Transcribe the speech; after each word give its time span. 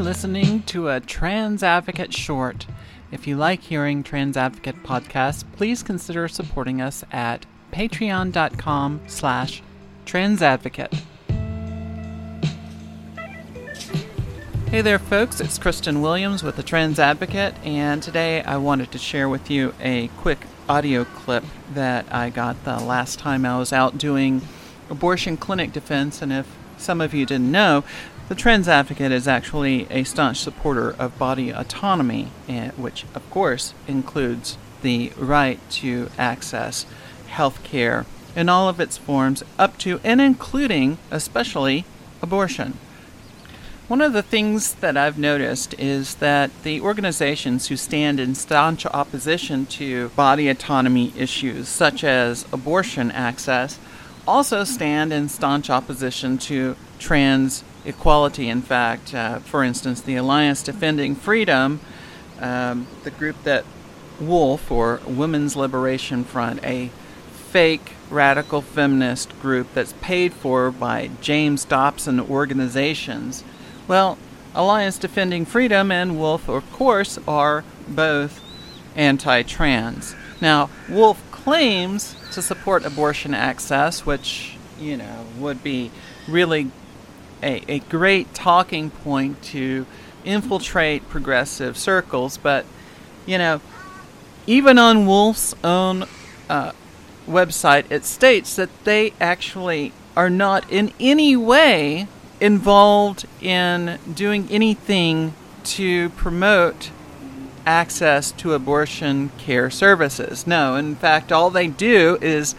listening 0.00 0.62
to 0.62 0.88
a 0.88 0.98
Trans 0.98 1.62
Advocate 1.62 2.14
short. 2.14 2.66
If 3.12 3.26
you 3.26 3.36
like 3.36 3.60
hearing 3.60 4.02
Trans 4.02 4.36
Advocate 4.36 4.82
podcasts, 4.82 5.44
please 5.52 5.82
consider 5.82 6.26
supporting 6.26 6.80
us 6.80 7.04
at 7.12 7.44
patreon.com 7.72 9.02
slash 9.06 9.62
transadvocate. 10.06 10.98
Hey 14.68 14.80
there, 14.80 14.98
folks. 14.98 15.40
It's 15.40 15.58
Cristan 15.58 16.00
Williams 16.00 16.42
with 16.42 16.56
the 16.56 16.62
Trans 16.62 16.98
Advocate, 16.98 17.54
and 17.64 18.02
today 18.02 18.42
I 18.42 18.56
wanted 18.56 18.92
to 18.92 18.98
share 18.98 19.28
with 19.28 19.50
you 19.50 19.74
a 19.80 20.08
quick 20.16 20.46
audio 20.68 21.04
clip 21.04 21.44
that 21.74 22.06
I 22.12 22.30
got 22.30 22.64
the 22.64 22.78
last 22.78 23.18
time 23.18 23.44
I 23.44 23.58
was 23.58 23.72
out 23.72 23.98
doing 23.98 24.42
abortion 24.88 25.36
clinic 25.36 25.72
defense. 25.72 26.22
And 26.22 26.32
if 26.32 26.46
some 26.78 27.00
of 27.00 27.12
you 27.12 27.26
didn't 27.26 27.50
know, 27.50 27.84
the 28.30 28.36
Trans 28.36 28.68
Advocate 28.68 29.10
is 29.10 29.26
actually 29.26 29.88
a 29.90 30.04
staunch 30.04 30.38
supporter 30.38 30.94
of 31.00 31.18
body 31.18 31.50
autonomy, 31.50 32.30
eh, 32.48 32.70
which, 32.76 33.04
of 33.12 33.28
course, 33.28 33.74
includes 33.88 34.56
the 34.82 35.10
right 35.18 35.58
to 35.70 36.08
access 36.16 36.86
health 37.26 37.60
care 37.64 38.06
in 38.36 38.48
all 38.48 38.68
of 38.68 38.78
its 38.78 38.96
forms, 38.96 39.42
up 39.58 39.76
to 39.78 39.98
and 40.04 40.20
including, 40.20 40.98
especially, 41.10 41.84
abortion. 42.22 42.78
One 43.88 44.00
of 44.00 44.12
the 44.12 44.22
things 44.22 44.74
that 44.74 44.96
I've 44.96 45.18
noticed 45.18 45.74
is 45.74 46.14
that 46.16 46.52
the 46.62 46.80
organizations 46.80 47.66
who 47.66 47.76
stand 47.76 48.20
in 48.20 48.36
staunch 48.36 48.86
opposition 48.86 49.66
to 49.66 50.10
body 50.10 50.48
autonomy 50.48 51.12
issues, 51.16 51.66
such 51.66 52.04
as 52.04 52.46
abortion 52.52 53.10
access, 53.10 53.80
also 54.30 54.62
stand 54.62 55.12
in 55.12 55.28
staunch 55.28 55.68
opposition 55.68 56.38
to 56.38 56.76
trans 57.00 57.64
equality. 57.84 58.48
In 58.48 58.62
fact, 58.62 59.12
uh, 59.12 59.40
for 59.40 59.64
instance, 59.64 60.00
the 60.00 60.14
Alliance 60.14 60.62
Defending 60.62 61.16
Freedom, 61.16 61.80
um, 62.40 62.86
the 63.02 63.10
group 63.10 63.42
that 63.42 63.64
Wolf, 64.20 64.70
or 64.70 65.00
Women's 65.04 65.56
Liberation 65.56 66.22
Front, 66.22 66.62
a 66.62 66.90
fake 67.32 67.92
radical 68.08 68.62
feminist 68.62 69.36
group 69.40 69.66
that's 69.74 69.94
paid 70.00 70.32
for 70.32 70.70
by 70.70 71.10
James 71.20 71.64
Dobson 71.64 72.20
organizations, 72.20 73.42
well, 73.88 74.16
Alliance 74.54 74.96
Defending 74.96 75.44
Freedom 75.44 75.90
and 75.90 76.20
Wolf, 76.20 76.48
of 76.48 76.70
course, 76.70 77.18
are 77.26 77.64
both 77.88 78.40
anti 78.94 79.42
trans. 79.42 80.14
Now, 80.40 80.70
Wolf 80.88 81.29
claims 81.44 82.14
to 82.32 82.42
support 82.42 82.84
abortion 82.84 83.34
access, 83.34 84.04
which, 84.04 84.56
you 84.78 84.96
know, 84.96 85.26
would 85.38 85.62
be 85.62 85.90
really 86.28 86.70
a, 87.42 87.62
a 87.68 87.78
great 87.80 88.32
talking 88.34 88.90
point 88.90 89.42
to 89.42 89.86
infiltrate 90.24 91.08
progressive 91.08 91.76
circles, 91.76 92.36
but, 92.36 92.64
you 93.26 93.38
know, 93.38 93.60
even 94.46 94.78
on 94.78 95.06
Wolf's 95.06 95.54
own 95.64 96.04
uh, 96.48 96.72
website, 97.26 97.90
it 97.90 98.04
states 98.04 98.56
that 98.56 98.84
they 98.84 99.12
actually 99.20 99.92
are 100.16 100.30
not 100.30 100.70
in 100.70 100.92
any 100.98 101.36
way 101.36 102.06
involved 102.40 103.26
in 103.40 103.98
doing 104.12 104.48
anything 104.50 105.34
to 105.62 106.10
promote 106.10 106.90
access 107.66 108.32
to 108.32 108.54
abortion 108.54 109.30
care 109.38 109.70
services. 109.70 110.46
No, 110.46 110.76
in 110.76 110.94
fact, 110.96 111.32
all 111.32 111.50
they 111.50 111.66
do 111.66 112.18
is 112.20 112.54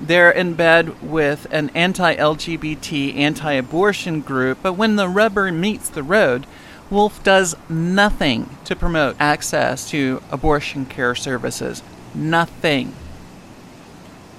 they're 0.00 0.30
in 0.30 0.54
bed 0.54 1.00
with 1.02 1.46
an 1.50 1.70
anti 1.74 2.14
LGBT, 2.16 3.16
anti 3.16 3.52
abortion 3.52 4.20
group, 4.20 4.58
but 4.62 4.72
when 4.74 4.96
the 4.96 5.08
rubber 5.08 5.50
meets 5.52 5.88
the 5.88 6.02
road, 6.02 6.46
Wolf 6.90 7.22
does 7.22 7.56
nothing 7.68 8.50
to 8.64 8.76
promote 8.76 9.16
access 9.18 9.88
to 9.90 10.22
abortion 10.30 10.84
care 10.84 11.14
services. 11.14 11.82
Nothing. 12.14 12.94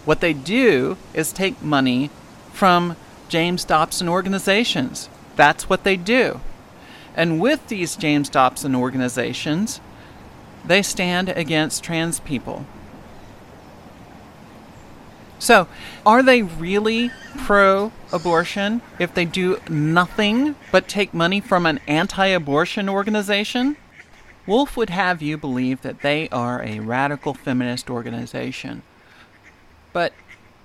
What 0.06 0.20
they 0.20 0.34
do 0.34 0.98
is 1.14 1.32
take 1.32 1.62
money 1.64 2.10
from 2.52 2.96
James 3.30 3.64
Dobson 3.64 4.08
organizations. 4.08 5.10
That's 5.36 5.68
what 5.70 5.84
they 5.84 5.96
do. 5.96 6.42
And 7.16 7.40
with 7.40 7.68
these 7.68 7.96
James 7.96 8.30
Dobson 8.30 8.76
organizations, 8.76 9.82
they 10.66 10.82
stand 10.82 11.30
against 11.30 11.84
trans 11.84 12.20
people. 12.20 12.66
So, 15.40 15.68
are 16.06 16.24
they 16.24 16.42
really 16.42 17.12
pro 17.38 17.92
abortion 18.14 18.82
if 18.98 19.14
they 19.14 19.26
do 19.26 19.60
nothing 19.70 20.56
but 20.72 20.88
take 20.88 21.14
money 21.14 21.42
from 21.42 21.66
an 21.66 21.82
anti 21.86 22.28
abortion 22.28 22.88
organization? 22.88 23.76
Wolf 24.46 24.78
would 24.78 24.90
have 24.90 25.22
you 25.22 25.38
believe 25.38 25.82
that 25.82 26.02
they 26.02 26.30
are 26.30 26.64
a 26.64 26.80
radical 26.80 27.34
feminist 27.34 27.90
organization. 27.90 28.84
But, 29.92 30.14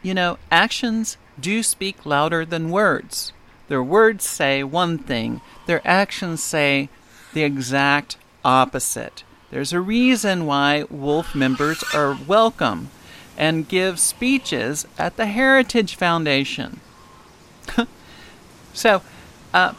you 0.02 0.14
know, 0.14 0.38
actions 0.50 1.16
do 1.40 1.62
speak 1.62 2.06
louder 2.06 2.44
than 2.44 2.70
words. 2.70 3.32
Their 3.68 3.82
words 3.82 4.24
say 4.24 4.64
one 4.64 4.98
thing, 4.98 5.40
their 5.66 5.86
actions 5.86 6.42
say 6.42 6.88
the 7.34 7.42
exact 7.42 8.16
opposite. 8.44 9.22
There's 9.50 9.72
a 9.72 9.80
reason 9.80 10.44
why 10.44 10.84
Wolf 10.90 11.34
members 11.34 11.82
are 11.94 12.18
welcome 12.26 12.90
and 13.36 13.66
give 13.66 13.98
speeches 13.98 14.86
at 14.98 15.16
the 15.16 15.24
Heritage 15.24 15.94
Foundation. 15.94 16.80
so, 18.74 19.00
uh, 19.54 19.72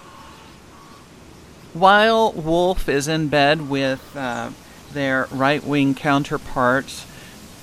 while 1.73 2.31
Wolf 2.31 2.89
is 2.89 3.07
in 3.07 3.27
bed 3.27 3.69
with 3.69 4.15
uh, 4.15 4.49
their 4.91 5.27
right 5.29 5.63
wing 5.63 5.93
counterparts, 5.93 7.05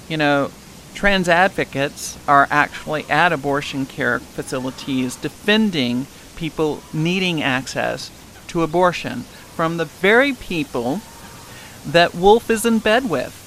you 0.09 0.17
know, 0.17 0.53
trans 0.95 1.29
advocates 1.29 2.17
are 2.29 2.47
actually 2.53 3.05
at 3.11 3.33
abortion 3.33 3.85
care 3.85 4.21
facilities 4.21 5.17
defending 5.17 6.07
people 6.37 6.83
needing 6.93 7.43
access 7.43 8.13
to 8.47 8.63
abortion 8.63 9.23
from 9.57 9.77
the 9.77 9.85
very 9.85 10.33
people 10.33 11.01
that 11.87 12.15
Wolf 12.15 12.51
is 12.51 12.65
in 12.65 12.79
bed 12.79 13.09
with. 13.09 13.43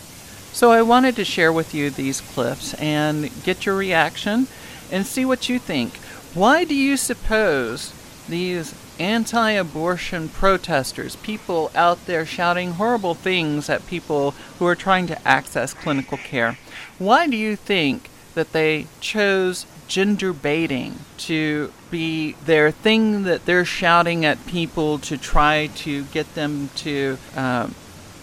So 0.53 0.71
I 0.71 0.81
wanted 0.81 1.15
to 1.17 1.25
share 1.25 1.53
with 1.53 1.73
you 1.73 1.89
these 1.89 2.21
clips 2.21 2.73
and 2.75 3.29
get 3.43 3.65
your 3.65 3.75
reaction 3.75 4.47
and 4.91 5.05
see 5.05 5.25
what 5.25 5.47
you 5.47 5.59
think. 5.59 5.95
Why 6.33 6.63
do 6.63 6.75
you 6.75 6.97
suppose 6.97 7.93
these 8.27 8.73
anti 8.99 9.51
abortion 9.51 10.29
protesters, 10.29 11.15
people 11.17 11.71
out 11.73 12.05
there 12.05 12.25
shouting 12.25 12.73
horrible 12.73 13.13
things 13.13 13.69
at 13.69 13.87
people 13.87 14.31
who 14.57 14.65
are 14.65 14.75
trying 14.75 15.07
to 15.07 15.27
access 15.27 15.73
clinical 15.73 16.17
care, 16.17 16.57
why 16.97 17.27
do 17.27 17.37
you 17.37 17.55
think 17.55 18.09
that 18.35 18.51
they 18.51 18.87
chose 18.99 19.65
gender 19.87 20.31
baiting 20.31 20.99
to 21.17 21.71
be 21.89 22.33
their 22.45 22.69
thing 22.69 23.23
that 23.23 23.45
they're 23.45 23.65
shouting 23.65 24.23
at 24.23 24.45
people 24.45 24.99
to 24.99 25.17
try 25.17 25.67
to 25.75 26.03
get 26.05 26.35
them 26.35 26.69
to 26.75 27.17
um, 27.35 27.73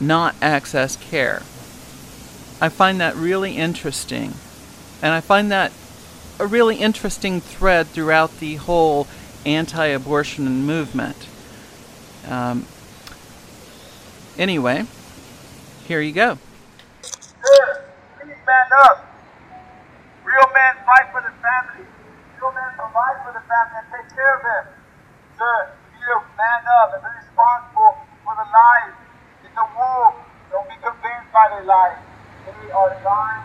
not 0.00 0.34
access 0.40 0.96
care? 0.96 1.42
I 2.60 2.68
find 2.68 3.00
that 3.00 3.14
really 3.16 3.56
interesting. 3.56 4.34
And 5.02 5.12
I 5.12 5.20
find 5.20 5.50
that 5.50 5.72
a 6.38 6.46
really 6.46 6.76
interesting 6.76 7.40
thread 7.40 7.86
throughout 7.86 8.38
the 8.40 8.56
whole 8.56 9.06
anti 9.44 9.86
abortion 9.86 10.64
movement. 10.64 11.28
Um, 12.26 12.66
anyway, 14.38 14.86
here 15.86 16.00
you 16.00 16.12
go. 16.12 16.38
man 18.46 18.66
up. 18.82 19.06
Real 20.24 20.48
men 20.54 20.74
fight 20.84 21.06
for 21.12 21.22
the 21.22 21.32
family. 21.42 21.86
Real 22.40 22.52
men 22.52 22.70
provide 22.74 23.22
for 23.22 23.32
the 23.32 23.44
family 23.46 23.78
and 23.78 23.88
take 23.94 24.08
care 24.14 24.36
of 24.36 24.42
them. 24.42 24.64
Sir, 25.38 25.70
you 25.94 25.98
need 25.98 26.10
to 26.10 26.18
man 26.36 26.62
up 26.82 26.94
and 26.94 27.02
be 27.02 27.10
responsible 27.22 27.94
for 28.24 28.34
the 28.34 28.48
lives. 28.50 28.98
It's 29.44 29.56
a 29.56 29.66
war. 29.78 30.14
Don't 30.50 30.68
be 30.68 30.76
convinced 30.82 31.25
by 31.36 31.52
their 31.52 31.64
lies. 31.68 32.00
They 32.46 32.70
are 32.72 32.96
lying. 33.04 33.44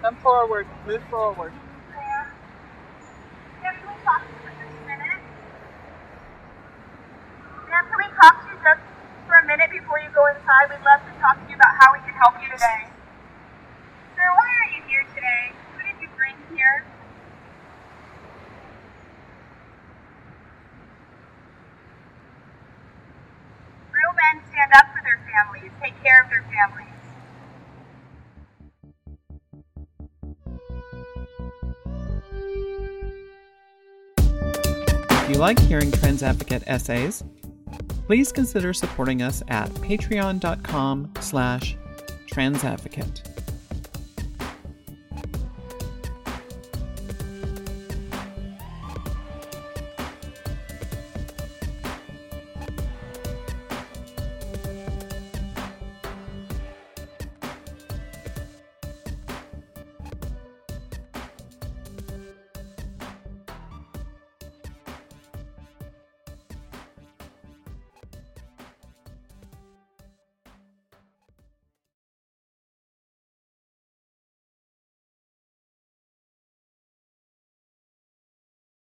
Come 0.00 0.16
forward. 0.24 0.66
Move 0.86 1.02
forward. 1.10 1.52
Can 3.60 3.76
we 3.84 3.92
talk 4.04 4.24
to 4.24 4.32
you 4.32 4.40
for 4.40 4.52
just 4.56 4.72
a 4.72 4.86
minute? 4.88 5.20
Ma'am, 7.68 7.84
can 7.92 7.98
we 8.00 8.08
talk 8.16 8.40
to 8.40 8.48
you 8.48 8.56
just 8.64 8.80
for 9.30 9.36
a 9.36 9.46
minute 9.46 9.70
before 9.70 10.00
you 10.02 10.10
go 10.10 10.26
inside. 10.26 10.66
We'd 10.74 10.82
love 10.82 11.06
to 11.06 11.14
talk 11.22 11.38
to 11.38 11.46
you 11.46 11.54
about 11.54 11.78
how 11.78 11.94
we 11.94 12.02
can 12.02 12.18
help 12.18 12.34
you 12.42 12.50
today. 12.50 12.90
Sir, 14.18 14.26
why 14.26 14.50
are 14.58 14.70
you 14.74 14.82
here 14.90 15.06
today? 15.14 15.54
Who 15.70 15.86
did 15.86 16.02
you 16.02 16.10
bring 16.18 16.34
here? 16.50 16.82
Real 23.94 24.12
men 24.18 24.42
stand 24.50 24.74
up 24.74 24.90
for 24.90 24.98
their 25.10 25.20
families, 25.32 25.72
take 25.82 25.94
care 26.02 26.22
of 26.22 26.30
their 26.30 26.44
families. 26.44 26.86
If 35.22 35.30
you 35.30 35.36
like 35.36 35.58
hearing 35.60 35.90
Trans 35.92 36.22
Advocate 36.22 36.62
essays, 36.66 37.24
please 38.06 38.32
consider 38.32 38.72
supporting 38.72 39.22
us 39.22 39.42
at 39.48 39.68
patreon.com 39.70 41.12
slash 41.20 41.76
transadvocate. 42.32 43.29